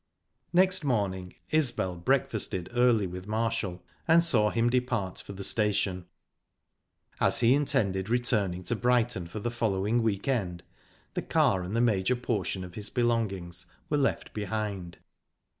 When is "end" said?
10.27-10.63